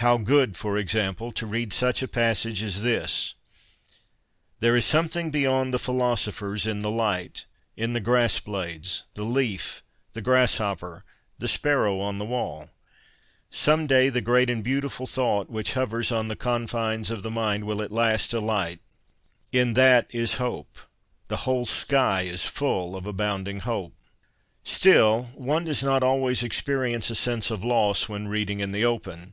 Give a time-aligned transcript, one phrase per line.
[0.00, 2.12] How good, for example, to 30 CONFESSIONS OF A BOOK LOVER read such a
[2.52, 3.34] passage as this:'
[4.60, 7.46] There is something beyond the philosophers in the light,
[7.76, 9.82] in the grass blades, the leaf,
[10.12, 11.02] the grasshopper,
[11.40, 12.68] the sparrow on the wall.
[13.50, 17.64] Some day the great and beautiful thought which hovers on the confines of the mind
[17.64, 18.78] will at last alight.
[19.50, 20.78] In that is hope,
[21.26, 23.98] the whole sky is full of abounding hope.'
[24.62, 29.32] Still, one does not always experience a sense of loss when reading in the open.